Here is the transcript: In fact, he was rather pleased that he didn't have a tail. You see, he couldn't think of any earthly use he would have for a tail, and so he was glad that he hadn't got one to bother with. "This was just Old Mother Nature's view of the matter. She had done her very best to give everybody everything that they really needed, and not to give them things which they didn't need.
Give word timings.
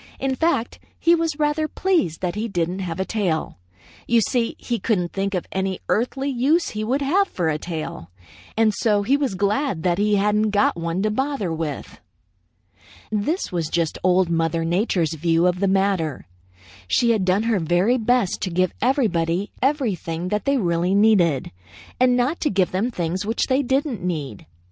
In 0.19 0.33
fact, 0.35 0.79
he 0.97 1.13
was 1.13 1.37
rather 1.37 1.67
pleased 1.67 2.21
that 2.21 2.33
he 2.33 2.47
didn't 2.47 2.79
have 2.79 2.99
a 2.99 3.05
tail. 3.05 3.59
You 4.07 4.19
see, 4.21 4.55
he 4.57 4.79
couldn't 4.79 5.13
think 5.13 5.35
of 5.35 5.45
any 5.51 5.79
earthly 5.89 6.27
use 6.27 6.69
he 6.69 6.83
would 6.83 7.03
have 7.03 7.27
for 7.27 7.49
a 7.49 7.59
tail, 7.59 8.09
and 8.57 8.73
so 8.73 9.03
he 9.03 9.15
was 9.15 9.35
glad 9.35 9.83
that 9.83 9.99
he 9.99 10.15
hadn't 10.15 10.49
got 10.49 10.75
one 10.75 11.03
to 11.03 11.11
bother 11.11 11.53
with. 11.53 11.99
"This 13.11 13.51
was 13.51 13.67
just 13.69 13.99
Old 14.03 14.27
Mother 14.31 14.65
Nature's 14.65 15.13
view 15.13 15.45
of 15.45 15.59
the 15.59 15.67
matter. 15.67 16.25
She 16.87 17.11
had 17.11 17.23
done 17.23 17.43
her 17.43 17.59
very 17.59 17.97
best 17.99 18.41
to 18.41 18.49
give 18.49 18.73
everybody 18.81 19.51
everything 19.61 20.29
that 20.29 20.45
they 20.45 20.57
really 20.57 20.95
needed, 20.95 21.51
and 21.99 22.17
not 22.17 22.39
to 22.39 22.49
give 22.49 22.71
them 22.71 22.89
things 22.89 23.23
which 23.23 23.45
they 23.45 23.61
didn't 23.61 24.01
need. 24.03 24.47